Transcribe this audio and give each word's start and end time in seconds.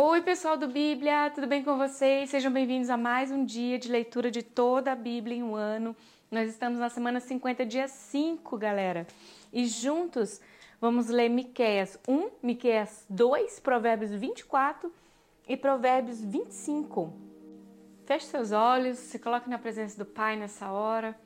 Oi, 0.00 0.22
pessoal 0.22 0.56
do 0.56 0.68
Bíblia, 0.68 1.28
tudo 1.34 1.48
bem 1.48 1.64
com 1.64 1.76
vocês? 1.76 2.30
Sejam 2.30 2.52
bem-vindos 2.52 2.88
a 2.88 2.96
mais 2.96 3.32
um 3.32 3.44
dia 3.44 3.76
de 3.80 3.90
leitura 3.90 4.30
de 4.30 4.44
toda 4.44 4.92
a 4.92 4.94
Bíblia 4.94 5.36
em 5.36 5.42
um 5.42 5.56
ano. 5.56 5.96
Nós 6.30 6.48
estamos 6.48 6.78
na 6.78 6.88
semana 6.88 7.18
50, 7.18 7.66
dia 7.66 7.88
5, 7.88 8.56
galera. 8.56 9.08
E 9.52 9.66
juntos 9.66 10.40
vamos 10.80 11.08
ler 11.08 11.28
Miqueias 11.28 11.98
1, 12.06 12.30
Miqueias 12.40 13.06
2, 13.10 13.58
Provérbios 13.58 14.12
24 14.12 14.88
e 15.48 15.56
Provérbios 15.56 16.20
25. 16.20 17.12
Feche 18.06 18.26
seus 18.26 18.52
olhos, 18.52 18.98
se 18.98 19.18
coloque 19.18 19.50
na 19.50 19.58
presença 19.58 19.98
do 19.98 20.06
Pai 20.06 20.36
nessa 20.36 20.70
hora. 20.70 21.18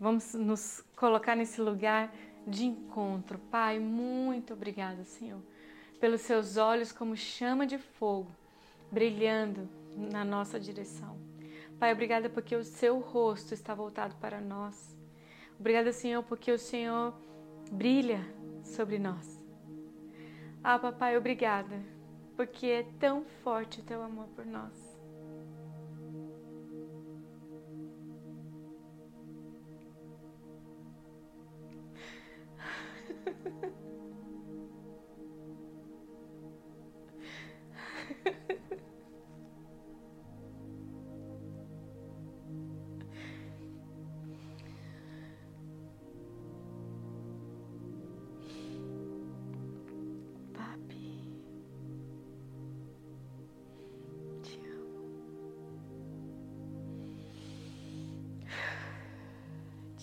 Vamos 0.00 0.34
nos 0.34 0.82
colocar 0.96 1.36
nesse 1.36 1.60
lugar 1.60 2.12
de 2.44 2.66
encontro. 2.66 3.38
Pai, 3.52 3.78
muito 3.78 4.52
obrigada, 4.52 5.04
Senhor 5.04 5.40
pelos 6.00 6.22
seus 6.22 6.56
olhos 6.56 6.90
como 6.90 7.14
chama 7.16 7.66
de 7.66 7.78
fogo, 7.78 8.30
brilhando 8.90 9.68
na 9.96 10.24
nossa 10.24 10.58
direção. 10.58 11.18
Pai, 11.78 11.92
obrigada 11.92 12.28
porque 12.28 12.56
o 12.56 12.64
seu 12.64 12.98
rosto 12.98 13.54
está 13.54 13.74
voltado 13.74 14.14
para 14.16 14.40
nós. 14.40 14.96
Obrigada, 15.58 15.92
Senhor, 15.92 16.22
porque 16.22 16.50
o 16.50 16.58
Senhor 16.58 17.14
brilha 17.70 18.20
sobre 18.64 18.98
nós. 18.98 19.40
Ah, 20.62 20.78
papai, 20.78 21.16
obrigada, 21.16 21.82
porque 22.36 22.66
é 22.66 22.82
tão 22.98 23.24
forte 23.42 23.80
o 23.80 23.82
teu 23.82 24.02
amor 24.02 24.26
por 24.28 24.44
nós. 24.44 24.89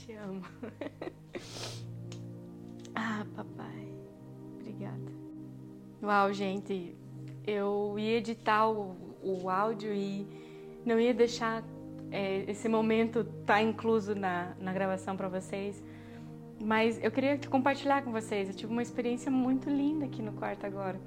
Te 0.08 0.14
amo. 0.14 0.42
ah, 2.96 3.26
papai, 3.36 3.94
obrigada. 4.56 5.12
Uau, 6.02 6.32
gente, 6.32 6.96
eu 7.46 7.96
ia 8.00 8.18
editar 8.18 8.70
o, 8.70 8.96
o 9.22 9.50
áudio 9.50 9.94
e 9.94 10.26
não 10.86 10.98
ia 10.98 11.14
deixar 11.14 11.62
é, 12.10 12.50
esse 12.50 12.70
momento 12.70 13.26
tá 13.46 13.62
incluso 13.62 14.16
na, 14.16 14.56
na 14.62 14.72
gravação 14.72 15.18
para 15.18 15.28
vocês. 15.28 15.84
Mas 16.64 16.98
eu 17.04 17.12
queria 17.12 17.38
compartilhar 17.50 18.02
com 18.02 18.12
vocês. 18.14 18.48
Eu 18.48 18.56
tive 18.56 18.72
uma 18.72 18.82
experiência 18.82 19.30
muito 19.30 19.70
linda 19.70 20.06
aqui 20.06 20.22
no 20.22 20.32
quarto 20.32 20.66
agora. 20.66 21.00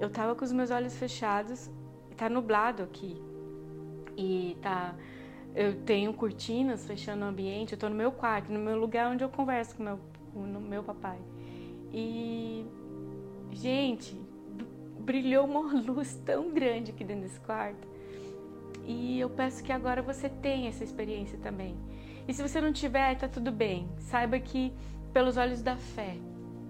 Eu 0.00 0.08
tava 0.08 0.34
com 0.34 0.46
os 0.46 0.50
meus 0.50 0.70
olhos 0.70 0.96
fechados, 0.96 1.70
tá 2.16 2.30
nublado 2.30 2.82
aqui. 2.82 3.20
E 4.16 4.56
tá 4.62 4.94
eu 5.54 5.74
tenho 5.82 6.12
cortinas 6.12 6.86
fechando 6.86 7.24
o 7.24 7.28
ambiente, 7.28 7.72
eu 7.72 7.76
estou 7.76 7.90
no 7.90 7.96
meu 7.96 8.12
quarto, 8.12 8.52
no 8.52 8.58
meu 8.58 8.78
lugar 8.78 9.10
onde 9.10 9.24
eu 9.24 9.28
converso 9.28 9.76
com 9.76 9.82
meu, 9.82 9.98
com 10.32 10.40
meu 10.40 10.82
papai. 10.82 11.18
E, 11.92 12.64
gente, 13.52 14.16
brilhou 15.00 15.46
uma 15.46 15.74
luz 15.80 16.20
tão 16.24 16.50
grande 16.50 16.92
aqui 16.92 17.02
dentro 17.02 17.22
desse 17.22 17.40
quarto. 17.40 17.88
E 18.86 19.18
eu 19.20 19.28
peço 19.28 19.62
que 19.62 19.72
agora 19.72 20.02
você 20.02 20.28
tenha 20.28 20.68
essa 20.68 20.84
experiência 20.84 21.38
também. 21.38 21.76
E 22.26 22.34
se 22.34 22.42
você 22.42 22.60
não 22.60 22.72
tiver, 22.72 23.16
tá 23.16 23.28
tudo 23.28 23.50
bem. 23.50 23.88
Saiba 23.98 24.38
que, 24.38 24.72
pelos 25.12 25.36
olhos 25.36 25.62
da 25.62 25.76
fé, 25.76 26.16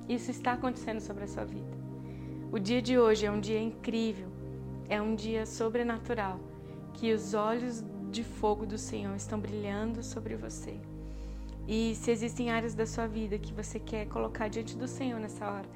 isso 0.09 0.31
está 0.31 0.53
acontecendo 0.53 1.01
sobre 1.01 1.25
a 1.25 1.29
sua 1.29 1.45
vida. 1.45 1.79
O 2.51 2.59
dia 2.59 2.83
de 2.83 2.99
hoje 2.99 3.27
é 3.27 3.31
um 3.31 3.41
dia 3.41 3.61
incrível, 3.61 4.29
é 4.89 5.01
um 5.01 5.15
dia 5.15 5.47
sobrenatural, 5.47 6.41
que 6.95 7.13
os 7.13 7.33
olhos 7.33 7.85
de 8.11 8.25
fogo 8.25 8.67
do 8.67 8.77
Senhor 8.77 9.15
estão 9.15 9.39
brilhando 9.39 10.03
sobre 10.03 10.35
você. 10.35 10.81
E 11.67 11.95
se 11.95 12.11
existem 12.11 12.51
áreas 12.51 12.75
da 12.75 12.85
sua 12.85 13.07
vida 13.07 13.39
que 13.39 13.53
você 13.53 13.79
quer 13.79 14.07
colocar 14.09 14.49
diante 14.49 14.77
do 14.77 14.89
Senhor 14.89 15.21
nessa 15.21 15.49
hora, 15.49 15.69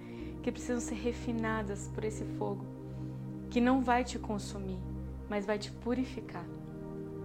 que 0.42 0.50
precisam 0.50 0.80
ser 0.80 0.96
refinadas 0.96 1.88
por 1.94 2.04
esse 2.04 2.24
fogo, 2.36 2.64
que 3.48 3.60
não 3.60 3.80
vai 3.80 4.02
te 4.02 4.18
consumir, 4.18 4.78
mas 5.28 5.46
vai 5.46 5.58
te 5.58 5.70
purificar. 5.70 6.44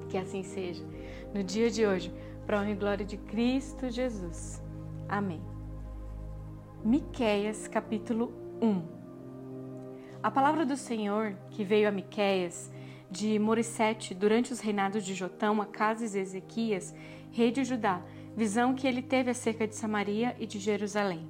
Que 0.08 0.18
assim 0.18 0.44
seja. 0.44 0.84
No 1.34 1.44
dia 1.44 1.70
de 1.70 1.86
hoje, 1.86 2.14
para 2.46 2.60
honra 2.60 2.72
e 2.72 2.76
glória 2.76 3.06
de 3.06 3.18
Cristo 3.18 3.90
Jesus. 3.90 4.62
Amém. 5.08 5.42
Miqueias 6.84 7.68
capítulo 7.68 8.32
1. 8.62 8.82
A 10.22 10.30
palavra 10.30 10.66
do 10.66 10.78
Senhor 10.78 11.36
que 11.50 11.64
veio 11.64 11.88
a 11.88 11.92
Miqueias 11.92 12.72
de 13.10 13.40
Morissete 13.40 14.14
durante 14.14 14.54
os 14.54 14.60
reinados 14.60 15.04
de 15.04 15.14
Jotão, 15.14 15.62
Acas 15.62 16.14
e 16.14 16.20
Ezequias, 16.20 16.94
rei 17.32 17.52
de 17.52 17.64
Judá, 17.64 18.02
visão 18.36 18.76
que 18.76 18.88
ele 18.88 19.02
teve 19.02 19.32
acerca 19.32 19.68
de 19.68 19.76
Samaria 19.76 20.36
e 20.40 20.46
de 20.46 20.60
Jerusalém. 20.60 21.30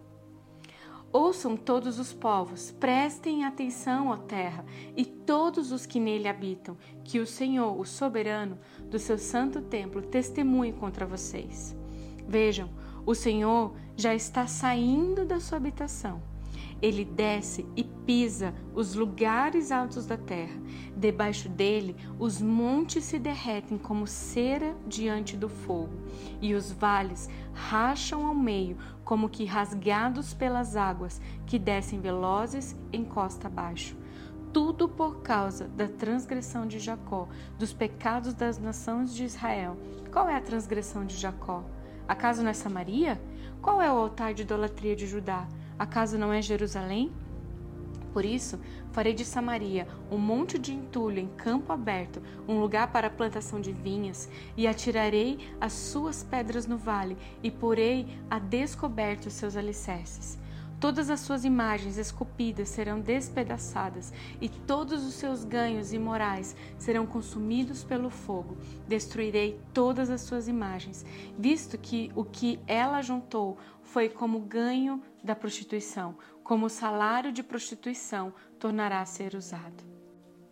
Ouçam 1.12 1.58
todos 1.58 1.98
os 1.98 2.14
povos, 2.14 2.70
prestem 2.72 3.44
atenção, 3.44 4.10
ó 4.10 4.18
terra, 4.18 4.64
e 4.96 5.04
todos 5.04 5.72
os 5.72 5.86
que 5.86 6.00
nele 6.00 6.28
habitam, 6.28 6.78
que 7.04 7.20
o 7.20 7.26
Senhor, 7.26 7.80
o 7.80 7.84
soberano, 7.84 8.60
do 8.82 9.00
seu 9.00 9.18
santo 9.18 9.60
templo, 9.60 10.04
testemunhe 10.04 10.72
contra 10.72 11.08
vocês. 11.08 11.76
Vejam, 12.28 12.70
o 13.08 13.16
Senhor 13.16 13.74
já 13.98 14.14
está 14.14 14.46
saindo 14.46 15.26
da 15.26 15.40
sua 15.40 15.58
habitação 15.58 16.29
ele 16.82 17.04
desce 17.04 17.66
e 17.76 17.84
pisa 17.84 18.54
os 18.74 18.96
lugares 18.96 19.72
altos 19.72 20.06
da 20.06 20.18
terra. 20.18 20.60
Debaixo 20.96 21.50
dele, 21.50 21.96
os 22.18 22.42
montes 22.42 23.04
se 23.06 23.20
derretem 23.20 23.78
como 23.78 24.08
cera 24.08 24.76
diante 24.88 25.36
do 25.36 25.50
fogo, 25.50 25.94
e 26.42 26.54
os 26.54 26.72
vales 26.72 27.30
racham 27.54 28.26
ao 28.26 28.36
meio, 28.36 28.78
como 29.04 29.30
que 29.30 29.46
rasgados 29.46 30.34
pelas 30.34 30.76
águas 30.76 31.22
que 31.46 31.60
descem 31.60 32.00
velozes 32.00 32.76
em 32.92 33.04
costa 33.04 33.48
abaixo. 33.48 33.98
Tudo 34.52 34.90
por 34.90 35.22
causa 35.22 35.68
da 35.68 35.88
transgressão 35.88 36.66
de 36.66 36.80
Jacó, 36.80 37.28
dos 37.60 37.72
pecados 37.72 38.34
das 38.34 38.58
nações 38.58 39.14
de 39.14 39.24
Israel. 39.24 39.78
Qual 40.12 40.28
é 40.28 40.36
a 40.36 40.42
transgressão 40.42 41.06
de 41.06 41.16
Jacó? 41.16 41.64
Acaso 42.08 42.42
não 42.42 42.50
é 42.50 42.54
Samaria? 42.54 43.22
Qual 43.62 43.80
é 43.80 43.92
o 43.92 43.98
altar 43.98 44.34
de 44.34 44.42
idolatria 44.42 44.96
de 44.96 45.06
Judá? 45.06 45.48
Acaso 45.80 46.18
não 46.18 46.34
é 46.34 46.42
Jerusalém? 46.42 47.10
Por 48.12 48.26
isso, 48.26 48.60
farei 48.92 49.14
de 49.14 49.24
Samaria 49.24 49.88
um 50.12 50.18
monte 50.18 50.60
de 50.60 50.74
entulho 50.74 51.20
em 51.20 51.28
campo 51.28 51.72
aberto, 51.72 52.22
um 52.48 52.60
lugar 52.60 52.92
para 52.92 53.08
a 53.08 53.10
plantação 53.10 53.62
de 53.62 53.72
vinhas, 53.72 54.30
e 54.58 54.68
atirarei 54.68 55.40
as 55.62 55.72
suas 55.72 56.22
pedras 56.22 56.66
no 56.66 56.78
vale, 56.78 57.16
e 57.42 57.50
porei 57.50 58.08
a 58.30 58.40
descoberto 58.40 59.28
os 59.28 59.34
seus 59.34 59.56
alicerces. 59.56 60.38
Todas 60.80 61.10
as 61.10 61.20
suas 61.20 61.44
imagens 61.44 61.98
esculpidas 61.98 62.70
serão 62.70 63.02
despedaçadas, 63.02 64.14
e 64.40 64.48
todos 64.48 65.06
os 65.06 65.16
seus 65.16 65.44
ganhos 65.44 65.92
imorais 65.92 66.56
serão 66.78 67.06
consumidos 67.06 67.84
pelo 67.84 68.10
fogo. 68.10 68.58
Destruirei 68.88 69.60
todas 69.74 70.10
as 70.10 70.22
suas 70.22 70.48
imagens, 70.48 71.06
visto 71.38 71.78
que 71.78 72.10
o 72.16 72.24
que 72.24 72.62
ela 72.66 73.02
juntou 73.02 73.58
foi 73.84 74.08
como 74.08 74.40
ganho 74.40 75.02
da 75.22 75.36
prostituição, 75.36 76.16
como 76.44 76.70
salário 76.70 77.34
de 77.34 77.44
prostituição 77.44 78.34
tornará 78.58 79.02
a 79.02 79.06
ser 79.06 79.36
usado. 79.36 79.84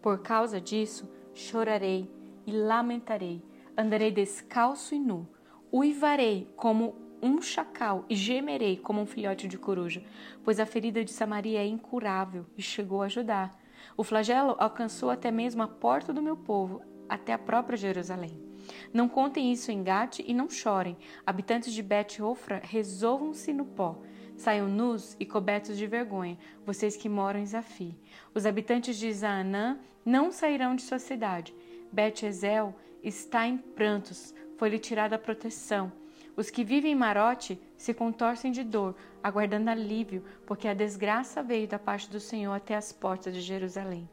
Por 0.02 0.20
causa 0.20 0.60
disso, 0.60 1.10
chorarei 1.34 2.12
e 2.46 2.52
lamentarei, 2.52 3.42
andarei 3.78 4.12
descalço 4.12 4.94
e 4.94 5.00
nu, 5.00 5.26
uivarei 5.72 6.52
como 6.58 7.07
um 7.22 7.42
chacal 7.42 8.06
e 8.10 8.16
gemerei 8.16 8.78
como 8.78 9.02
um 9.02 9.06
filhote 9.06 9.48
de 9.48 9.58
coruja, 9.58 10.04
pois 10.44 10.60
a 10.60 10.66
ferida 10.66 11.04
de 11.04 11.12
Samaria 11.12 11.60
é 11.60 11.66
incurável 11.66 12.46
e 12.58 12.62
chegou 12.62 13.02
a 13.02 13.06
ajudar. 13.06 13.58
O 13.96 14.04
flagelo 14.04 14.56
alcançou 14.60 15.10
até 15.10 15.32
mesmo 15.32 15.64
a 15.64 15.68
porta 15.68 16.14
do 16.14 16.22
meu 16.22 16.38
povo, 16.38 16.82
até 17.08 17.34
a 17.34 17.38
própria 17.38 17.78
Jerusalém. 17.78 18.48
Não 18.94 19.08
contem 19.08 19.52
isso 19.52 19.72
em 19.72 19.84
Gate 19.84 20.20
e 20.20 20.34
não 20.34 20.50
chorem. 20.50 20.98
Habitantes 21.26 21.74
de 21.74 21.82
Bet-Ofra, 21.82 22.62
resolvam-se 22.64 23.54
no 23.54 23.66
pó. 23.66 24.02
Saiam 24.36 24.68
nus 24.68 25.16
e 25.20 25.26
cobertos 25.26 25.78
de 25.78 25.88
vergonha, 25.88 26.38
vocês 26.66 26.96
que 26.96 27.10
moram 27.10 27.40
em 27.40 27.46
Zafi. 27.46 27.98
Os 28.36 28.46
habitantes 28.46 28.98
de 28.98 29.12
Zaanã 29.12 29.80
não 30.06 30.32
sairão 30.32 30.76
de 30.76 30.84
sua 30.84 31.00
cidade. 31.00 31.56
Bet-Ezel 31.92 32.76
está 33.04 33.48
em 33.48 33.58
prantos, 33.58 34.34
foi-lhe 34.58 34.78
tirada 34.78 35.16
a 35.16 35.20
proteção. 35.20 35.92
Os 36.38 36.52
que 36.52 36.64
vivem 36.64 36.92
em 36.92 36.96
Marote 36.96 37.60
se 37.76 37.96
contorcem 37.96 38.52
de 38.52 38.64
dor, 38.64 38.96
aguardando 39.24 39.72
alívio, 39.72 40.24
porque 40.46 40.68
a 40.68 40.74
desgraça 40.76 41.42
veio 41.42 41.68
da 41.68 41.80
parte 41.80 42.08
do 42.12 42.20
Senhor 42.20 42.54
até 42.54 42.76
as 42.76 42.94
portas 42.94 43.34
de 43.34 43.42
Jerusalém. 43.42 44.08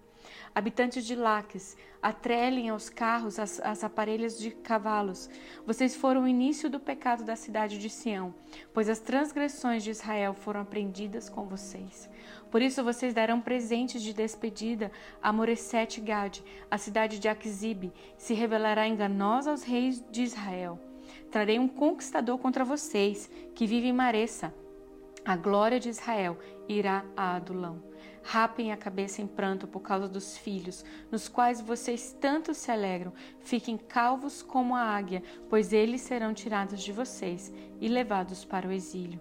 Habitantes 0.55 1.05
de 1.05 1.15
Laques, 1.15 1.76
atrelem 2.00 2.71
aos 2.71 2.88
carros 2.88 3.38
as, 3.38 3.61
as 3.61 3.85
aparelhas 3.85 4.38
de 4.38 4.50
cavalos. 4.50 5.29
Vocês 5.67 5.94
foram 5.94 6.23
o 6.23 6.29
início 6.29 6.71
do 6.71 6.81
pecado 6.81 7.25
da 7.25 7.37
cidade 7.37 7.76
de 7.76 7.91
Sião, 7.91 8.35
pois 8.73 8.88
as 8.88 9.00
transgressões 9.00 9.85
de 9.85 9.91
Israel 9.91 10.32
foram 10.32 10.61
aprendidas 10.61 11.29
com 11.29 11.44
vocês. 11.44 12.09
Por 12.50 12.62
isso 12.62 12.82
vocês 12.82 13.12
darão 13.12 13.38
presentes 13.38 14.00
de 14.00 14.15
despedida 14.15 14.91
a 15.23 15.31
Moresete 15.31 16.00
Gade, 16.00 16.43
a 16.70 16.79
cidade 16.79 17.19
de 17.19 17.29
Aquisibe, 17.29 17.93
se 18.17 18.32
revelará 18.32 18.88
enganosa 18.88 19.50
aos 19.50 19.62
reis 19.62 20.03
de 20.11 20.23
Israel. 20.23 20.94
Trarei 21.31 21.59
um 21.59 21.69
conquistador 21.69 22.38
contra 22.38 22.65
vocês, 22.65 23.31
que 23.55 23.67
vive 23.67 23.88
em 23.88 23.93
Maressa. 23.93 24.55
A 25.25 25.37
glória 25.37 25.81
de 25.81 25.88
Israel 25.88 26.38
irá 26.69 27.05
a 27.17 27.35
Adulão. 27.37 27.82
Rapem 28.23 28.73
a 28.73 28.76
cabeça 28.76 29.21
em 29.21 29.26
pranto 29.26 29.67
por 29.67 29.81
causa 29.81 30.09
dos 30.09 30.37
filhos, 30.37 30.85
nos 31.11 31.29
quais 31.29 31.61
vocês 31.61 32.17
tanto 32.21 32.55
se 32.55 32.71
alegram. 32.71 33.12
Fiquem 33.41 33.76
calvos 33.76 34.43
como 34.43 34.75
a 34.75 34.82
águia, 34.82 35.23
pois 35.49 35.73
eles 35.73 36.00
serão 36.03 36.32
tirados 36.32 36.82
de 36.82 36.93
vocês 36.93 37.53
e 37.81 37.88
levados 37.88 38.44
para 38.44 38.69
o 38.69 38.73
exílio. 38.73 39.20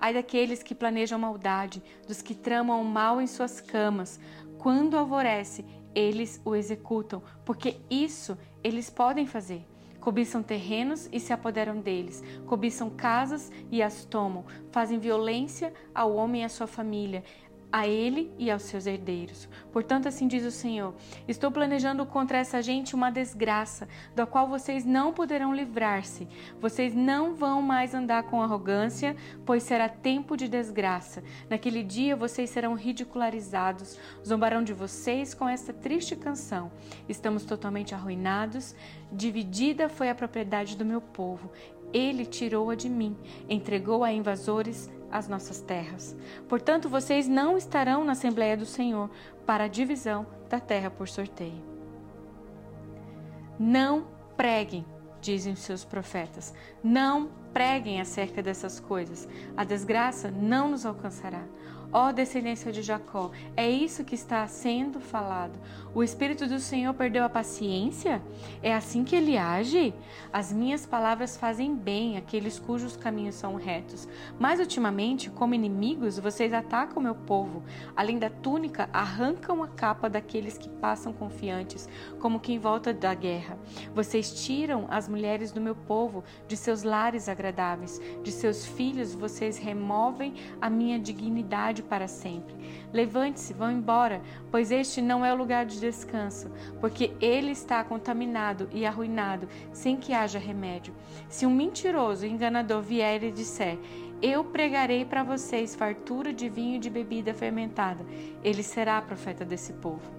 Ai 0.00 0.14
daqueles 0.14 0.62
que 0.62 0.74
planejam 0.74 1.18
maldade, 1.18 1.82
dos 2.06 2.22
que 2.22 2.34
tramam 2.34 2.80
o 2.80 2.84
mal 2.84 3.20
em 3.20 3.26
suas 3.26 3.60
camas. 3.60 4.20
Quando 4.58 4.96
alvorece, 4.96 5.64
eles 5.94 6.40
o 6.44 6.54
executam, 6.54 7.22
porque 7.44 7.80
isso 7.90 8.38
eles 8.62 8.88
podem 8.88 9.26
fazer. 9.26 9.66
Cobiçam 10.08 10.42
terrenos 10.42 11.06
e 11.12 11.20
se 11.20 11.34
apoderam 11.34 11.82
deles, 11.82 12.24
cobiçam 12.46 12.88
casas 12.88 13.52
e 13.70 13.82
as 13.82 14.06
tomam, 14.06 14.46
fazem 14.70 14.98
violência 14.98 15.70
ao 15.94 16.14
homem 16.14 16.40
e 16.40 16.44
à 16.46 16.48
sua 16.48 16.66
família, 16.66 17.22
a 17.70 17.86
ele 17.86 18.32
e 18.38 18.50
aos 18.50 18.62
seus 18.62 18.86
herdeiros. 18.86 19.48
Portanto, 19.72 20.08
assim 20.08 20.26
diz 20.26 20.44
o 20.44 20.50
Senhor: 20.50 20.94
Estou 21.26 21.50
planejando 21.50 22.04
contra 22.06 22.38
essa 22.38 22.62
gente 22.62 22.94
uma 22.94 23.10
desgraça, 23.10 23.88
da 24.14 24.26
qual 24.26 24.48
vocês 24.48 24.84
não 24.84 25.12
poderão 25.12 25.54
livrar-se. 25.54 26.26
Vocês 26.60 26.94
não 26.94 27.34
vão 27.34 27.60
mais 27.60 27.94
andar 27.94 28.24
com 28.24 28.42
arrogância, 28.42 29.14
pois 29.44 29.62
será 29.62 29.88
tempo 29.88 30.36
de 30.36 30.48
desgraça. 30.48 31.22
Naquele 31.48 31.82
dia 31.82 32.16
vocês 32.16 32.50
serão 32.50 32.74
ridicularizados, 32.74 33.98
zombarão 34.26 34.62
de 34.62 34.72
vocês 34.72 35.34
com 35.34 35.48
esta 35.48 35.72
triste 35.72 36.16
canção. 36.16 36.70
Estamos 37.08 37.44
totalmente 37.44 37.94
arruinados, 37.94 38.74
dividida 39.12 39.88
foi 39.88 40.08
a 40.08 40.14
propriedade 40.14 40.76
do 40.76 40.84
meu 40.84 41.00
povo. 41.00 41.50
Ele 41.92 42.26
tirou-a 42.26 42.74
de 42.74 42.88
mim, 42.88 43.16
entregou 43.48 44.04
a 44.04 44.12
invasores 44.12 44.90
as 45.10 45.28
nossas 45.28 45.60
terras. 45.60 46.16
Portanto, 46.48 46.88
vocês 46.88 47.28
não 47.28 47.56
estarão 47.56 48.04
na 48.04 48.12
Assembleia 48.12 48.56
do 48.56 48.66
Senhor 48.66 49.10
para 49.46 49.64
a 49.64 49.68
divisão 49.68 50.26
da 50.48 50.60
terra 50.60 50.90
por 50.90 51.08
sorteio. 51.08 51.62
Não 53.58 54.06
preguem, 54.36 54.84
dizem 55.20 55.52
os 55.52 55.60
seus 55.60 55.84
profetas. 55.84 56.54
Não 56.82 57.30
preguem 57.52 58.00
acerca 58.00 58.42
dessas 58.42 58.80
coisas. 58.80 59.28
A 59.56 59.64
desgraça 59.64 60.30
não 60.30 60.70
nos 60.70 60.84
alcançará. 60.86 61.44
Ó 61.90 62.12
descendência 62.12 62.70
de 62.70 62.82
Jacó, 62.82 63.30
é 63.56 63.68
isso 63.68 64.04
que 64.04 64.14
está 64.14 64.46
sendo 64.46 65.00
falado. 65.00 65.58
O 65.94 66.02
Espírito 66.02 66.46
do 66.46 66.60
Senhor 66.60 66.92
perdeu 66.92 67.24
a 67.24 67.30
paciência? 67.30 68.22
É 68.62 68.74
assim 68.74 69.04
que 69.04 69.16
ele 69.16 69.38
age? 69.38 69.94
As 70.30 70.52
minhas 70.52 70.84
palavras 70.84 71.38
fazem 71.38 71.74
bem 71.74 72.18
àqueles 72.18 72.58
cujos 72.58 72.94
caminhos 72.94 73.36
são 73.36 73.54
retos. 73.54 74.06
Mas 74.38 74.60
ultimamente, 74.60 75.30
como 75.30 75.54
inimigos, 75.54 76.18
vocês 76.18 76.52
atacam 76.52 77.02
meu 77.02 77.14
povo. 77.14 77.62
Além 77.96 78.18
da 78.18 78.28
túnica, 78.28 78.90
arrancam 78.92 79.62
a 79.62 79.68
capa 79.68 80.10
daqueles 80.10 80.58
que 80.58 80.68
passam 80.68 81.10
confiantes, 81.10 81.88
como 82.20 82.38
quem 82.38 82.58
volta 82.58 82.92
da 82.92 83.14
guerra. 83.14 83.58
Vocês 83.94 84.44
tiram 84.44 84.86
as 84.90 85.08
mulheres 85.08 85.52
do 85.52 85.60
meu 85.60 85.74
povo 85.74 86.22
de 86.46 86.54
seus 86.54 86.82
lares 86.82 87.30
agradáveis, 87.38 88.00
de 88.22 88.32
seus 88.32 88.66
filhos 88.66 89.14
vocês 89.14 89.56
removem 89.56 90.34
a 90.60 90.68
minha 90.68 90.98
dignidade 90.98 91.82
para 91.82 92.08
sempre. 92.08 92.54
Levante-se, 92.92 93.54
vão 93.54 93.70
embora, 93.70 94.20
pois 94.50 94.72
este 94.72 95.00
não 95.00 95.24
é 95.24 95.32
o 95.32 95.36
lugar 95.36 95.64
de 95.64 95.78
descanso, 95.78 96.50
porque 96.80 97.12
ele 97.20 97.52
está 97.52 97.84
contaminado 97.84 98.68
e 98.72 98.84
arruinado, 98.84 99.48
sem 99.72 99.96
que 99.96 100.12
haja 100.12 100.38
remédio. 100.38 100.94
Se 101.28 101.46
um 101.46 101.54
mentiroso 101.54 102.26
e 102.26 102.30
enganador 102.30 102.82
vier 102.82 103.22
e 103.22 103.30
disser: 103.30 103.78
eu 104.20 104.42
pregarei 104.42 105.04
para 105.04 105.22
vocês 105.22 105.76
fartura 105.76 106.32
de 106.32 106.48
vinho 106.48 106.76
e 106.76 106.80
de 106.80 106.90
bebida 106.90 107.32
fermentada. 107.32 108.04
Ele 108.42 108.64
será 108.64 109.00
profeta 109.00 109.44
desse 109.44 109.74
povo. 109.74 110.10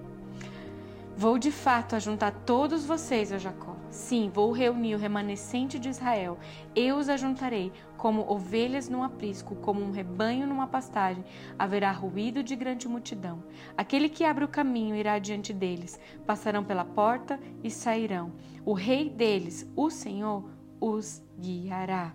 Vou 1.14 1.38
de 1.38 1.50
fato 1.50 1.94
ajuntar 1.94 2.32
todos 2.46 2.86
vocês 2.86 3.30
a 3.30 3.36
Jacó. 3.36 3.69
Sim, 3.90 4.30
vou 4.32 4.52
reunir 4.52 4.94
o 4.94 4.98
remanescente 4.98 5.78
de 5.78 5.88
Israel. 5.88 6.38
Eu 6.76 6.96
os 6.96 7.08
ajuntarei 7.08 7.72
como 7.96 8.30
ovelhas 8.30 8.88
num 8.88 9.02
aprisco, 9.02 9.56
como 9.56 9.82
um 9.82 9.90
rebanho 9.90 10.46
numa 10.46 10.68
pastagem. 10.68 11.24
Haverá 11.58 11.90
ruído 11.90 12.42
de 12.42 12.54
grande 12.54 12.86
multidão. 12.86 13.42
Aquele 13.76 14.08
que 14.08 14.24
abre 14.24 14.44
o 14.44 14.48
caminho 14.48 14.94
irá 14.94 15.18
diante 15.18 15.52
deles. 15.52 15.98
Passarão 16.24 16.62
pela 16.62 16.84
porta 16.84 17.40
e 17.64 17.70
sairão. 17.70 18.32
O 18.64 18.74
rei 18.74 19.10
deles, 19.10 19.68
o 19.74 19.90
Senhor, 19.90 20.48
os 20.80 21.20
guiará. 21.38 22.14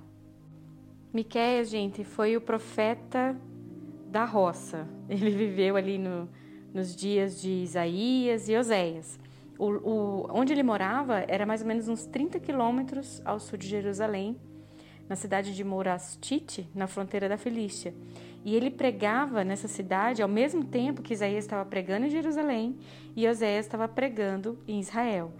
Miqueias, 1.14 1.70
gente, 1.70 2.06
foi 2.06 2.38
o 2.38 2.42
profeta 2.42 3.36
da 4.08 4.24
roça. 4.24 4.88
Ele 5.10 5.30
viveu 5.36 5.76
ali 5.76 5.98
no 5.98 6.30
nos 6.76 6.94
dias 6.94 7.42
de 7.42 7.50
Isaías 7.50 8.50
e 8.50 8.58
Oséias. 8.58 9.18
O, 9.58 9.70
o, 9.70 10.28
onde 10.32 10.54
ele 10.54 10.64
morava 10.64 11.24
era 11.28 11.46
mais 11.46 11.62
ou 11.62 11.68
menos 11.68 11.88
uns 11.88 12.06
30 12.06 12.40
quilômetros 12.40 13.22
ao 13.24 13.40
sul 13.40 13.58
de 13.58 13.68
Jerusalém, 13.68 14.38
na 15.08 15.16
cidade 15.16 15.56
de 15.56 15.64
Morastite, 15.64 16.70
na 16.74 16.88
fronteira 16.88 17.30
da 17.30 17.38
Filístia. 17.38 17.94
E 18.44 18.56
ele 18.56 18.70
pregava 18.70 19.44
nessa 19.44 19.68
cidade 19.68 20.22
ao 20.22 20.30
mesmo 20.30 20.64
tempo 20.64 21.02
que 21.02 21.14
Isaías 21.14 21.46
estava 21.46 21.66
pregando 21.66 22.06
em 22.06 22.10
Jerusalém 22.10 22.78
e 23.16 23.28
Oséias 23.28 23.66
estava 23.66 23.88
pregando 23.88 24.60
em 24.68 24.80
Israel. 24.80 25.32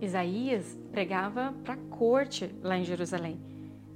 Isaías 0.00 0.78
pregava 0.90 1.54
para 1.62 1.74
a 1.74 1.76
corte 1.76 2.50
lá 2.62 2.78
em 2.78 2.84
Jerusalém, 2.84 3.38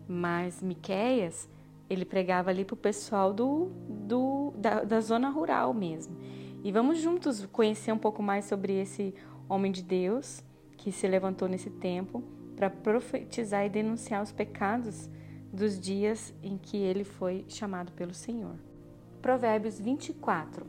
mas 0.06 0.62
Miqueias 0.62 1.48
ele 1.88 2.04
pregava 2.04 2.50
ali 2.50 2.64
para 2.64 2.74
o 2.74 2.76
pessoal 2.76 3.32
do, 3.32 3.70
do, 3.88 4.52
da, 4.56 4.84
da 4.84 5.00
zona 5.00 5.30
rural 5.30 5.72
mesmo. 5.72 6.16
E 6.62 6.72
vamos 6.72 6.98
juntos 6.98 7.46
conhecer 7.46 7.92
um 7.92 7.98
pouco 7.98 8.22
mais 8.22 8.46
sobre 8.46 8.74
esse 8.74 9.14
homem 9.48 9.72
de 9.72 9.82
Deus 9.82 10.42
que 10.76 10.92
se 10.92 11.06
levantou 11.06 11.48
nesse 11.48 11.70
tempo 11.70 12.22
para 12.56 12.70
profetizar 12.70 13.64
e 13.64 13.70
denunciar 13.70 14.22
os 14.22 14.32
pecados 14.32 15.08
dos 15.52 15.78
dias 15.78 16.34
em 16.42 16.58
que 16.58 16.76
ele 16.76 17.04
foi 17.04 17.44
chamado 17.48 17.92
pelo 17.92 18.12
Senhor. 18.12 18.56
Provérbios 19.22 19.80
24. 19.80 20.66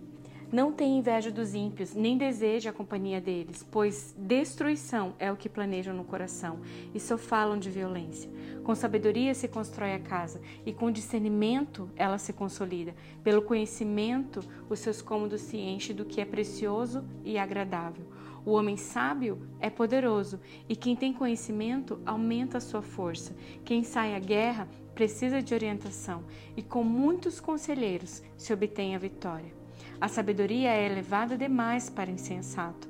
Não 0.51 0.71
tenha 0.71 0.99
inveja 0.99 1.31
dos 1.31 1.55
ímpios, 1.55 1.95
nem 1.95 2.17
deseje 2.17 2.69
a 2.69 2.73
companhia 2.73 3.19
deles, 3.19 3.65
pois 3.69 4.15
destruição 4.17 5.15
é 5.17 5.31
o 5.31 5.35
que 5.35 5.49
planejam 5.49 5.93
no 5.93 6.03
coração 6.03 6.59
e 6.93 6.99
só 6.99 7.17
falam 7.17 7.57
de 7.57 7.69
violência. 7.69 8.29
Com 8.63 8.75
sabedoria 8.75 9.33
se 9.33 9.47
constrói 9.47 9.93
a 9.93 9.99
casa 9.99 10.39
e 10.65 10.71
com 10.71 10.91
discernimento 10.91 11.89
ela 11.95 12.17
se 12.17 12.31
consolida. 12.31 12.95
Pelo 13.23 13.41
conhecimento, 13.41 14.39
os 14.69 14.79
seus 14.79 15.01
cômodos 15.01 15.41
se 15.41 15.57
enchem 15.57 15.95
do 15.95 16.05
que 16.05 16.21
é 16.21 16.25
precioso 16.25 17.03
e 17.23 17.37
agradável. 17.37 18.05
O 18.45 18.51
homem 18.51 18.77
sábio 18.77 19.41
é 19.59 19.71
poderoso 19.71 20.39
e 20.69 20.75
quem 20.75 20.95
tem 20.95 21.11
conhecimento 21.11 21.99
aumenta 22.05 22.59
a 22.59 22.61
sua 22.61 22.81
força. 22.81 23.35
Quem 23.63 23.83
sai 23.83 24.13
à 24.13 24.19
guerra 24.19 24.67
precisa 24.93 25.41
de 25.41 25.53
orientação 25.53 26.23
e 26.55 26.61
com 26.61 26.83
muitos 26.83 27.39
conselheiros 27.39 28.21
se 28.37 28.53
obtém 28.53 28.95
a 28.95 28.99
vitória. 28.99 29.51
A 29.99 30.07
sabedoria 30.07 30.69
é 30.69 30.85
elevada 30.85 31.35
demais 31.35 31.89
para 31.89 32.11
insensato. 32.11 32.87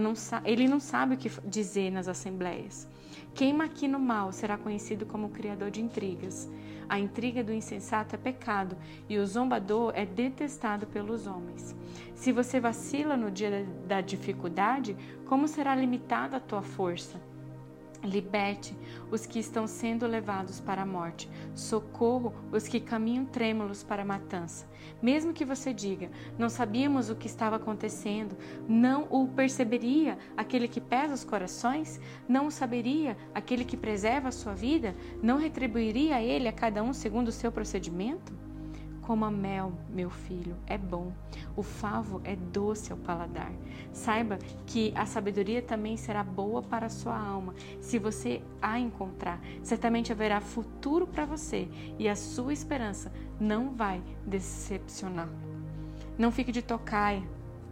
Não 0.00 0.14
ele 0.44 0.66
não 0.66 0.80
sabe 0.80 1.14
o 1.14 1.18
que 1.18 1.30
dizer 1.44 1.90
nas 1.90 2.08
assembleias. 2.08 2.88
Quem 3.34 3.52
maquina 3.52 3.96
o 3.96 4.00
mal 4.00 4.32
será 4.32 4.58
conhecido 4.58 5.06
como 5.06 5.28
criador 5.28 5.70
de 5.70 5.80
intrigas. 5.80 6.48
A 6.88 6.98
intriga 6.98 7.44
do 7.44 7.52
insensato 7.52 8.14
é 8.14 8.18
pecado 8.18 8.76
e 9.08 9.18
o 9.18 9.26
zombador 9.26 9.92
é 9.94 10.06
detestado 10.06 10.86
pelos 10.86 11.26
homens. 11.26 11.76
Se 12.14 12.32
você 12.32 12.58
vacila 12.58 13.16
no 13.16 13.30
dia 13.30 13.66
da 13.86 14.00
dificuldade, 14.00 14.96
como 15.26 15.46
será 15.46 15.74
limitada 15.74 16.38
a 16.38 16.40
tua 16.40 16.62
força? 16.62 17.20
Liberte 18.02 18.76
os 19.10 19.26
que 19.26 19.38
estão 19.38 19.66
sendo 19.66 20.06
levados 20.06 20.60
para 20.60 20.82
a 20.82 20.86
morte. 20.86 21.28
Socorro 21.54 22.32
os 22.52 22.68
que 22.68 22.78
caminham 22.78 23.24
trêmulos 23.24 23.82
para 23.82 24.02
a 24.02 24.04
matança. 24.04 24.66
Mesmo 25.02 25.32
que 25.32 25.44
você 25.44 25.72
diga, 25.72 26.10
não 26.38 26.48
sabíamos 26.48 27.10
o 27.10 27.16
que 27.16 27.26
estava 27.26 27.56
acontecendo, 27.56 28.36
não 28.68 29.06
o 29.10 29.26
perceberia 29.28 30.16
aquele 30.36 30.68
que 30.68 30.80
pesa 30.80 31.14
os 31.14 31.24
corações? 31.24 32.00
Não 32.28 32.46
o 32.46 32.50
saberia 32.50 33.16
aquele 33.34 33.64
que 33.64 33.76
preserva 33.76 34.28
a 34.28 34.32
sua 34.32 34.54
vida? 34.54 34.94
Não 35.22 35.36
retribuiria 35.36 36.16
a 36.16 36.22
ele 36.22 36.48
a 36.48 36.52
cada 36.52 36.82
um 36.82 36.92
segundo 36.92 37.28
o 37.28 37.32
seu 37.32 37.50
procedimento? 37.50 38.47
Coma 39.08 39.30
mel, 39.30 39.72
meu 39.88 40.10
filho, 40.10 40.54
é 40.66 40.76
bom. 40.76 41.14
O 41.56 41.62
favo 41.62 42.20
é 42.24 42.36
doce 42.36 42.92
ao 42.92 42.98
paladar. 42.98 43.50
Saiba 43.90 44.38
que 44.66 44.92
a 44.94 45.06
sabedoria 45.06 45.62
também 45.62 45.96
será 45.96 46.22
boa 46.22 46.62
para 46.62 46.84
a 46.84 46.90
sua 46.90 47.18
alma. 47.18 47.54
Se 47.80 47.98
você 47.98 48.42
a 48.60 48.78
encontrar, 48.78 49.40
certamente 49.62 50.12
haverá 50.12 50.42
futuro 50.42 51.06
para 51.06 51.24
você 51.24 51.70
e 51.98 52.06
a 52.06 52.14
sua 52.14 52.52
esperança 52.52 53.10
não 53.40 53.70
vai 53.74 54.02
decepcionar. 54.26 55.30
Não 56.18 56.30
fique 56.30 56.52
de 56.52 56.60
tocaia 56.60 57.22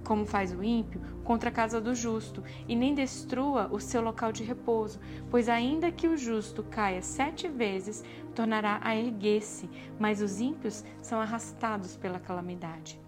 como 0.06 0.25
faz 0.25 0.52
o 0.52 0.62
ímpio, 0.62 1.00
contra 1.25 1.50
a 1.50 1.52
casa 1.52 1.80
do 1.80 1.92
justo, 1.92 2.40
e 2.68 2.76
nem 2.76 2.94
destrua 2.94 3.68
o 3.72 3.80
seu 3.80 4.00
local 4.00 4.30
de 4.30 4.44
repouso, 4.44 5.00
pois 5.28 5.48
ainda 5.48 5.90
que 5.90 6.06
o 6.06 6.16
justo 6.16 6.62
caia 6.62 7.02
sete 7.02 7.48
vezes, 7.48 8.04
tornará 8.32 8.78
a 8.84 8.94
erguer-se, 8.94 9.68
mas 9.98 10.22
os 10.22 10.40
ímpios 10.40 10.84
são 11.02 11.20
arrastados 11.20 11.96
pela 11.96 12.20
calamidade. 12.20 13.00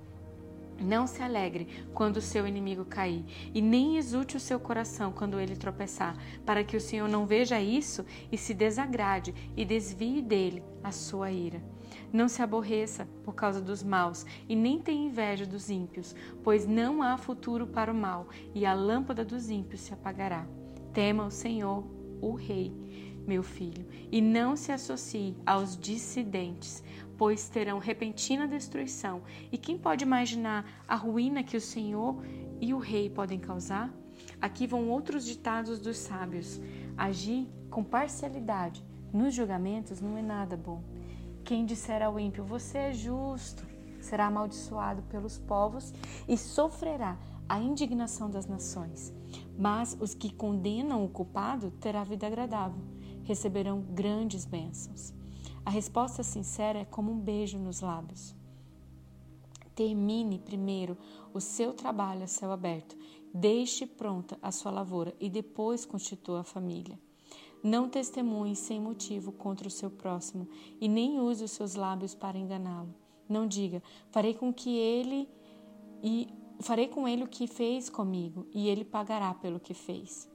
Não 0.80 1.06
se 1.06 1.22
alegre 1.22 1.86
quando 1.94 2.16
o 2.16 2.22
seu 2.22 2.46
inimigo 2.48 2.84
cair, 2.84 3.24
e 3.54 3.62
nem 3.62 3.96
exulte 3.96 4.36
o 4.36 4.40
seu 4.40 4.58
coração 4.58 5.12
quando 5.12 5.38
ele 5.38 5.54
tropeçar, 5.54 6.16
para 6.44 6.64
que 6.64 6.76
o 6.76 6.80
Senhor 6.80 7.08
não 7.08 7.26
veja 7.26 7.60
isso 7.60 8.04
e 8.30 8.36
se 8.36 8.52
desagrade 8.52 9.32
e 9.56 9.64
desvie 9.64 10.20
dele 10.20 10.64
a 10.82 10.90
sua 10.90 11.30
ira. 11.30 11.62
Não 12.12 12.28
se 12.28 12.42
aborreça 12.42 13.06
por 13.22 13.34
causa 13.34 13.60
dos 13.60 13.82
maus 13.82 14.24
e 14.48 14.56
nem 14.56 14.78
tenha 14.78 15.06
inveja 15.06 15.44
dos 15.44 15.68
ímpios, 15.68 16.14
pois 16.42 16.66
não 16.66 17.02
há 17.02 17.16
futuro 17.16 17.66
para 17.66 17.92
o 17.92 17.94
mal 17.94 18.28
e 18.54 18.64
a 18.64 18.72
lâmpada 18.72 19.24
dos 19.24 19.50
ímpios 19.50 19.82
se 19.82 19.92
apagará. 19.92 20.46
Tema 20.92 21.26
o 21.26 21.30
Senhor, 21.30 21.84
o 22.20 22.34
Rei, 22.34 22.74
meu 23.26 23.42
filho, 23.42 23.86
e 24.10 24.22
não 24.22 24.56
se 24.56 24.72
associe 24.72 25.36
aos 25.44 25.76
dissidentes, 25.76 26.82
pois 27.16 27.48
terão 27.48 27.78
repentina 27.78 28.48
destruição. 28.48 29.22
E 29.52 29.58
quem 29.58 29.76
pode 29.76 30.02
imaginar 30.02 30.64
a 30.88 30.94
ruína 30.94 31.42
que 31.42 31.56
o 31.56 31.60
Senhor 31.60 32.24
e 32.60 32.72
o 32.72 32.78
Rei 32.78 33.10
podem 33.10 33.38
causar? 33.38 33.92
Aqui 34.40 34.66
vão 34.66 34.88
outros 34.88 35.24
ditados 35.26 35.78
dos 35.78 35.98
sábios. 35.98 36.60
Agir 36.96 37.46
com 37.70 37.84
parcialidade 37.84 38.84
nos 39.12 39.34
julgamentos 39.34 40.00
não 40.00 40.16
é 40.16 40.22
nada 40.22 40.56
bom. 40.56 40.82
Quem 41.48 41.64
disser 41.64 42.02
ao 42.02 42.20
ímpio, 42.20 42.44
você 42.44 42.76
é 42.76 42.92
justo, 42.92 43.66
será 44.02 44.26
amaldiçoado 44.26 45.00
pelos 45.04 45.38
povos 45.38 45.94
e 46.28 46.36
sofrerá 46.36 47.18
a 47.48 47.58
indignação 47.58 48.28
das 48.28 48.44
nações. 48.44 49.14
Mas 49.58 49.96
os 49.98 50.12
que 50.12 50.30
condenam 50.30 51.02
o 51.02 51.08
culpado 51.08 51.70
terá 51.70 52.04
vida 52.04 52.26
agradável, 52.26 52.84
receberão 53.24 53.80
grandes 53.80 54.44
bênçãos. 54.44 55.14
A 55.64 55.70
resposta 55.70 56.22
sincera 56.22 56.80
é 56.80 56.84
como 56.84 57.10
um 57.10 57.18
beijo 57.18 57.58
nos 57.58 57.80
lábios. 57.80 58.36
Termine 59.74 60.38
primeiro 60.38 60.98
o 61.32 61.40
seu 61.40 61.72
trabalho 61.72 62.24
a 62.24 62.26
céu 62.26 62.52
aberto, 62.52 62.94
deixe 63.32 63.86
pronta 63.86 64.38
a 64.42 64.52
sua 64.52 64.70
lavoura 64.70 65.16
e 65.18 65.30
depois 65.30 65.86
constitua 65.86 66.40
a 66.40 66.44
família. 66.44 66.98
Não 67.62 67.88
testemunhe 67.88 68.54
sem 68.54 68.80
motivo 68.80 69.32
contra 69.32 69.66
o 69.66 69.70
seu 69.70 69.90
próximo 69.90 70.48
e 70.80 70.88
nem 70.88 71.20
use 71.20 71.44
os 71.44 71.50
seus 71.50 71.74
lábios 71.74 72.14
para 72.14 72.38
enganá-lo. 72.38 72.94
Não 73.28 73.46
diga: 73.46 73.82
farei 74.10 74.34
com 74.34 74.52
que 74.52 74.76
ele 74.76 75.28
e 76.02 76.28
farei 76.60 76.88
com 76.88 77.06
ele 77.06 77.24
o 77.24 77.28
que 77.28 77.46
fez 77.46 77.88
comigo, 77.88 78.46
e 78.52 78.68
ele 78.68 78.84
pagará 78.84 79.34
pelo 79.34 79.60
que 79.60 79.74
fez. 79.74 80.28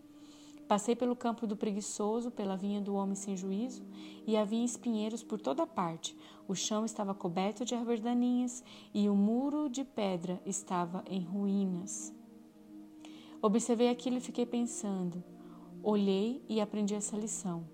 Passei 0.68 0.96
pelo 0.96 1.16
campo 1.16 1.46
do 1.46 1.58
preguiçoso, 1.58 2.32
pela 2.32 2.56
vinha 2.56 2.82
do 2.82 2.96
homem 2.96 3.16
sem 3.16 3.36
juízo, 3.36 3.86
e 4.26 4.38
havia 4.38 4.64
espinheiros 4.64 5.22
por 5.22 5.40
toda 5.40 5.68
parte. 5.68 6.16
O 6.48 6.56
chão 6.56 6.86
estava 6.86 7.14
coberto 7.14 7.66
de 7.66 7.76
árvores 7.76 8.02
daninhas, 8.02 8.64
e 8.94 9.10
o 9.10 9.16
muro 9.16 9.70
de 9.70 9.84
pedra 9.84 10.42
estava 10.46 11.04
em 11.08 11.22
ruínas. 11.22 12.14
Observei 13.42 13.90
aquilo 13.90 14.18
e 14.18 14.22
fiquei 14.22 14.46
pensando: 14.46 15.22
Olhei 15.84 16.42
e 16.48 16.62
aprendi 16.62 16.96
essa 16.96 17.18
lição. 17.18 17.66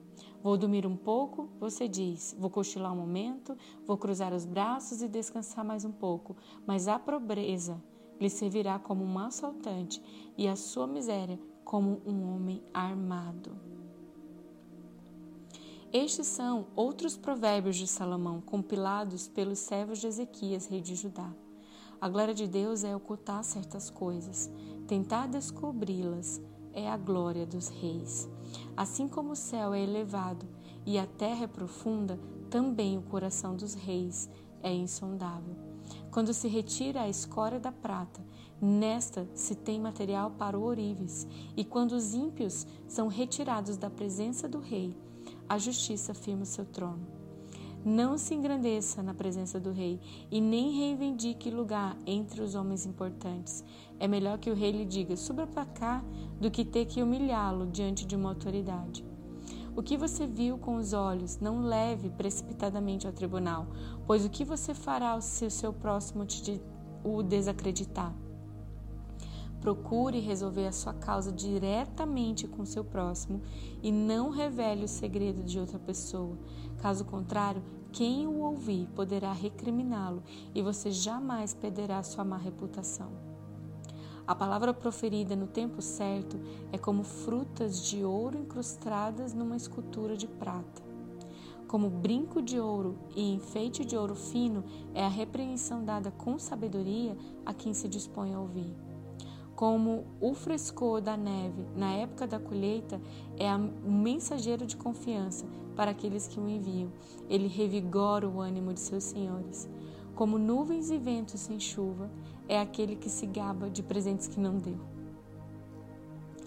Vou 0.41 0.57
dormir 0.57 0.87
um 0.87 0.97
pouco, 0.97 1.47
você 1.59 1.87
diz. 1.87 2.35
Vou 2.39 2.49
cochilar 2.49 2.91
um 2.91 2.95
momento, 2.95 3.55
vou 3.85 3.99
cruzar 3.99 4.33
os 4.33 4.45
braços 4.45 5.03
e 5.03 5.07
descansar 5.07 5.63
mais 5.63 5.85
um 5.85 5.91
pouco. 5.91 6.35
Mas 6.65 6.87
a 6.87 6.97
pobreza 6.97 7.79
lhe 8.19 8.29
servirá 8.29 8.79
como 8.79 9.03
um 9.03 9.19
assaltante 9.19 10.01
e 10.35 10.47
a 10.47 10.55
sua 10.55 10.87
miséria 10.87 11.39
como 11.63 12.01
um 12.03 12.33
homem 12.33 12.63
armado. 12.73 13.55
Estes 15.93 16.25
são 16.25 16.65
outros 16.75 17.15
provérbios 17.15 17.75
de 17.75 17.85
Salomão, 17.85 18.41
compilados 18.41 19.27
pelos 19.27 19.59
servos 19.59 19.99
de 19.99 20.07
Ezequias, 20.07 20.65
rei 20.65 20.81
de 20.81 20.95
Judá. 20.95 21.31
A 22.01 22.09
glória 22.09 22.33
de 22.33 22.47
Deus 22.47 22.83
é 22.83 22.95
ocultar 22.95 23.43
certas 23.43 23.89
coisas, 23.89 24.49
tentar 24.87 25.27
descobri-las 25.27 26.41
é 26.73 26.89
a 26.89 26.97
glória 26.97 27.45
dos 27.45 27.69
reis. 27.69 28.29
Assim 28.75 29.07
como 29.07 29.31
o 29.31 29.35
céu 29.35 29.73
é 29.73 29.81
elevado 29.81 30.45
e 30.85 30.97
a 30.97 31.05
terra 31.05 31.43
é 31.43 31.47
profunda, 31.47 32.19
também 32.49 32.97
o 32.97 33.01
coração 33.01 33.55
dos 33.55 33.73
reis 33.73 34.29
é 34.61 34.73
insondável. 34.73 35.55
Quando 36.11 36.33
se 36.33 36.47
retira 36.47 37.01
a 37.01 37.09
escória 37.09 37.59
da 37.59 37.71
prata, 37.71 38.21
nesta 38.61 39.27
se 39.33 39.55
tem 39.55 39.79
material 39.79 40.31
para 40.31 40.57
o 40.57 40.63
ourives, 40.63 41.27
e 41.55 41.63
quando 41.63 41.93
os 41.93 42.13
ímpios 42.13 42.65
são 42.87 43.07
retirados 43.07 43.77
da 43.77 43.89
presença 43.89 44.47
do 44.47 44.59
rei, 44.59 44.95
a 45.47 45.57
justiça 45.57 46.13
firma 46.13 46.43
o 46.43 46.45
seu 46.45 46.65
trono. 46.65 47.05
Não 47.83 48.17
se 48.17 48.33
engrandeça 48.33 49.01
na 49.01 49.13
presença 49.13 49.57
do 49.57 49.71
rei 49.71 50.01
e 50.29 50.41
nem 50.41 50.71
reivindique 50.71 51.49
lugar 51.49 51.97
entre 52.05 52.41
os 52.41 52.53
homens 52.53 52.85
importantes. 52.85 53.63
É 53.97 54.05
melhor 54.05 54.37
que 54.37 54.51
o 54.51 54.53
rei 54.53 54.71
lhe 54.71 54.85
diga: 54.85 55.15
suba 55.15 55.47
para 55.47 55.65
cá, 55.65 56.03
do 56.41 56.51
que 56.51 56.65
ter 56.65 56.85
que 56.85 57.01
humilhá-lo 57.01 57.67
diante 57.67 58.05
de 58.05 58.17
uma 58.17 58.29
autoridade. 58.29 59.05
O 59.77 59.81
que 59.81 59.95
você 59.95 60.27
viu 60.27 60.57
com 60.57 60.75
os 60.75 60.91
olhos, 60.91 61.39
não 61.39 61.61
leve 61.61 62.09
precipitadamente 62.09 63.07
ao 63.07 63.13
tribunal, 63.13 63.67
pois 64.05 64.25
o 64.25 64.29
que 64.29 64.43
você 64.43 64.73
fará 64.73 65.19
se 65.21 65.45
o 65.45 65.51
seu 65.51 65.71
próximo 65.71 66.25
te 66.25 66.61
o 67.01 67.23
desacreditar? 67.23 68.13
Procure 69.61 70.19
resolver 70.19 70.67
a 70.67 70.71
sua 70.71 70.93
causa 70.93 71.33
diretamente 71.33 72.47
com 72.47 72.65
seu 72.65 72.83
próximo 72.83 73.41
e 73.83 73.91
não 73.91 74.29
revele 74.29 74.85
o 74.85 74.87
segredo 74.87 75.43
de 75.43 75.59
outra 75.59 75.77
pessoa. 75.77 76.37
Caso 76.77 77.03
contrário, 77.03 77.61
quem 77.91 78.25
o 78.25 78.39
ouvir 78.39 78.87
poderá 78.95 79.33
recriminá-lo 79.33 80.23
e 80.55 80.61
você 80.61 80.91
jamais 80.91 81.53
perderá 81.53 82.01
sua 82.03 82.23
má 82.23 82.37
reputação. 82.37 83.11
A 84.25 84.33
palavra 84.33 84.73
proferida 84.73 85.35
no 85.35 85.47
tempo 85.47 85.81
certo 85.81 86.39
é 86.71 86.77
como 86.77 87.03
frutas 87.03 87.83
de 87.83 88.03
ouro 88.03 88.37
incrustadas 88.37 89.33
numa 89.33 89.57
escultura 89.57 90.15
de 90.15 90.27
prata. 90.27 90.87
Como 91.67 91.89
brinco 91.89 92.41
de 92.41 92.59
ouro 92.59 92.97
e 93.13 93.33
enfeite 93.33 93.83
de 93.83 93.97
ouro 93.97 94.15
fino 94.15 94.63
é 94.93 95.03
a 95.03 95.09
repreensão 95.09 95.83
dada 95.83 96.11
com 96.11 96.39
sabedoria 96.39 97.17
a 97.45 97.53
quem 97.53 97.73
se 97.73 97.87
dispõe 97.87 98.33
a 98.33 98.39
ouvir 98.39 98.88
como 99.59 100.05
o 100.21 100.33
frescor 100.33 101.01
da 101.01 101.17
neve 101.17 101.67
na 101.75 101.91
época 101.91 102.25
da 102.25 102.39
colheita 102.39 102.97
é 103.37 103.53
um 103.53 103.91
mensageiro 103.91 104.65
de 104.65 104.77
confiança 104.77 105.45
para 105.75 105.91
aqueles 105.91 106.29
que 106.29 106.39
o 106.39 106.47
enviam. 106.47 106.89
Ele 107.29 107.49
revigora 107.49 108.25
o 108.25 108.39
ânimo 108.39 108.73
de 108.73 108.79
seus 108.79 109.03
senhores. 109.03 109.69
Como 110.15 110.37
nuvens 110.37 110.89
e 110.89 110.97
ventos 110.97 111.41
sem 111.41 111.59
chuva, 111.59 112.09
é 112.47 112.57
aquele 112.57 112.95
que 112.95 113.09
se 113.09 113.25
gaba 113.25 113.69
de 113.69 113.83
presentes 113.83 114.27
que 114.27 114.39
não 114.39 114.57
deu. 114.57 114.79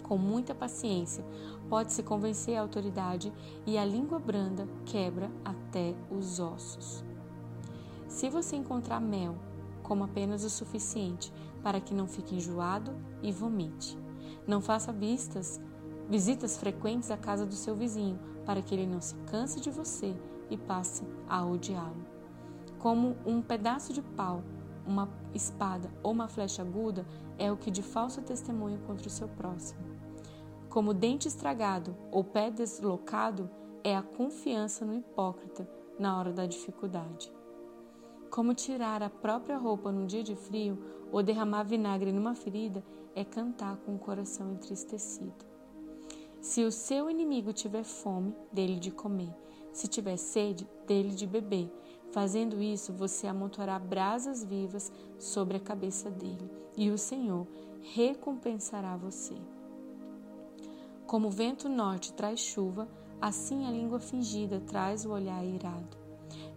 Com 0.01 0.17
muita 0.17 0.55
paciência, 0.55 1.23
pode-se 1.69 2.01
convencer 2.01 2.57
a 2.57 2.61
autoridade 2.61 3.31
e 3.63 3.77
a 3.77 3.85
língua 3.85 4.17
branda 4.17 4.67
quebra 4.85 5.29
até 5.45 5.93
os 6.09 6.39
ossos. 6.39 7.05
Se 8.07 8.27
você 8.27 8.55
encontrar 8.55 8.99
mel, 8.99 9.35
coma 9.83 10.05
apenas 10.05 10.43
o 10.43 10.49
suficiente 10.49 11.31
para 11.63 11.79
que 11.79 11.93
não 11.93 12.07
fique 12.07 12.35
enjoado 12.35 12.93
e 13.21 13.31
vomite. 13.31 13.97
Não 14.45 14.61
faça 14.61 14.91
vistas, 14.91 15.61
visitas 16.09 16.57
frequentes 16.57 17.09
à 17.09 17.17
casa 17.17 17.45
do 17.45 17.55
seu 17.55 17.75
vizinho, 17.75 18.19
para 18.45 18.61
que 18.61 18.75
ele 18.75 18.85
não 18.85 18.99
se 18.99 19.15
canse 19.31 19.61
de 19.61 19.71
você 19.71 20.13
e 20.49 20.57
passe 20.57 21.03
a 21.27 21.45
odiá-lo. 21.45 22.05
Como 22.77 23.15
um 23.25 23.41
pedaço 23.41 23.93
de 23.93 24.01
pau, 24.01 24.43
uma 24.85 25.09
espada 25.33 25.89
ou 26.03 26.11
uma 26.11 26.27
flecha 26.27 26.61
aguda 26.61 27.07
é 27.37 27.49
o 27.49 27.55
que 27.55 27.71
de 27.71 27.81
falso 27.81 28.21
testemunho 28.21 28.79
contra 28.79 29.07
o 29.07 29.11
seu 29.11 29.29
próximo. 29.29 29.81
Como 30.69 30.93
dente 30.93 31.27
estragado 31.27 31.95
ou 32.11 32.23
pé 32.23 32.51
deslocado 32.51 33.49
é 33.83 33.95
a 33.95 34.01
confiança 34.01 34.85
no 34.85 34.93
hipócrita 34.93 35.69
na 35.97 36.17
hora 36.17 36.33
da 36.33 36.45
dificuldade. 36.45 37.31
Como 38.29 38.53
tirar 38.53 39.01
a 39.03 39.09
própria 39.09 39.57
roupa 39.57 39.91
num 39.91 40.05
dia 40.05 40.23
de 40.23 40.35
frio 40.35 40.77
ou 41.13 41.21
derramar 41.21 41.61
vinagre 41.63 42.11
numa 42.11 42.33
ferida 42.33 42.83
é 43.15 43.23
cantar 43.23 43.77
com 43.77 43.93
o 43.93 43.99
coração 43.99 44.51
entristecido. 44.51 45.45
Se 46.41 46.63
o 46.63 46.71
seu 46.71 47.07
inimigo 47.07 47.53
tiver 47.53 47.83
fome, 47.83 48.35
dele 48.51 48.79
de 48.79 48.89
comer. 48.89 49.31
Se 49.71 49.87
tiver 49.87 50.17
sede, 50.17 50.67
dele 50.87 51.11
de 51.11 51.27
beber. 51.27 51.71
Fazendo 52.11 52.59
isso, 52.61 52.91
você 52.91 53.27
amontoará 53.27 53.77
brasas 53.77 54.43
vivas 54.43 54.91
sobre 55.19 55.57
a 55.57 55.59
cabeça 55.59 56.09
dele, 56.09 56.49
e 56.75 56.89
o 56.89 56.97
Senhor 56.97 57.47
recompensará 57.93 58.97
você. 58.97 59.35
Como 61.05 61.27
o 61.27 61.31
vento 61.31 61.69
norte 61.69 62.11
traz 62.13 62.39
chuva, 62.39 62.87
assim 63.21 63.67
a 63.67 63.71
língua 63.71 63.99
fingida 63.99 64.59
traz 64.59 65.05
o 65.05 65.11
olhar 65.11 65.45
irado. 65.45 65.95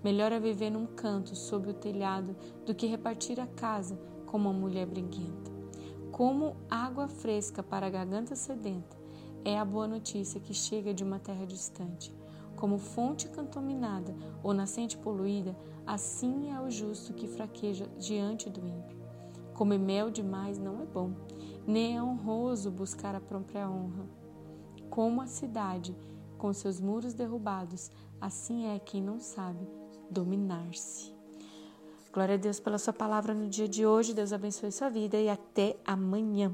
Melhor 0.03 0.33
é 0.33 0.41
viver 0.41 0.71
num 0.71 0.87
canto 0.87 1.37
sob 1.37 1.71
o 1.71 1.75
telhado 1.75 2.35
do 2.65 2.75
que 2.75 2.87
repartir 2.87 3.39
a 3.39 3.47
casa 3.47 3.99
com 4.27 4.37
uma 4.37 4.53
mulher 4.53 4.87
briguenta. 4.87 5.51
Como 6.11 6.57
água 6.71 7.09
fresca 7.09 7.63
para 7.63 7.87
a 7.87 7.91
garganta 7.91 8.35
sedenta 8.35 8.97
é 9.45 9.59
a 9.59 9.65
boa 9.65 9.87
notícia 9.87 10.41
que 10.41 10.53
chega 10.53 10.93
de 10.93 11.05
uma 11.05 11.19
terra 11.19 11.47
distante. 11.47 12.13
Como 12.57 12.79
fonte 12.79 13.29
contaminada 13.29 14.15
ou 14.43 14.53
nascente 14.53 14.97
poluída, 14.97 15.57
assim 15.87 16.51
é 16.51 16.61
o 16.61 16.71
justo 16.71 17.13
que 17.13 17.29
fraqueja 17.29 17.87
diante 17.99 18.51
do 18.51 18.67
ímpio. 18.67 18.99
Comer 19.55 19.79
mel 19.79 20.11
demais 20.11 20.59
não 20.59 20.83
é 20.83 20.87
bom, 20.87 21.13
nem 21.67 21.97
é 21.97 22.03
honroso 22.03 22.71
buscar 22.71 23.15
a 23.15 23.21
própria 23.21 23.71
honra. 23.71 24.07
Como 24.91 25.21
a 25.21 25.27
cidade, 25.27 25.97
com 26.37 26.53
seus 26.53 26.81
muros 26.81 27.15
derrubados, 27.15 27.91
assim 28.21 28.67
é 28.67 28.79
quem 28.79 29.03
não 29.03 29.21
sabe 29.21 29.67
dominar-se. 30.11 31.16
Glória 32.17 32.37
a 32.37 32.39
Deus 32.39 32.59
pela 32.59 32.79
sua 32.79 32.95
palavra 32.95 33.35
no 33.35 33.47
dia 33.47 33.69
de 33.69 33.85
hoje. 33.85 34.15
Deus 34.15 34.33
abençoe 34.33 34.73
sua 34.73 34.89
vida 34.89 35.19
e 35.19 35.29
até 35.29 35.77
amanhã. 35.85 36.51